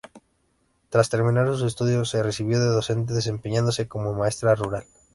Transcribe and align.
Tras 0.89 1.11
terminar 1.11 1.45
sus 1.45 1.61
estudios, 1.61 2.09
se 2.09 2.23
recibió 2.23 2.59
de 2.59 2.65
docente 2.65 3.13
desempeñándose 3.13 3.87
como 3.87 4.15
maestra 4.15 4.55
rural. 4.55 4.85